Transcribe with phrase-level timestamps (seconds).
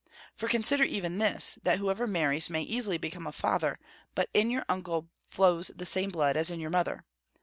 [0.33, 3.77] For consider even this, that whoever marries may easily become a father;
[4.15, 7.05] but in your uncle flows the same blood as in your mother.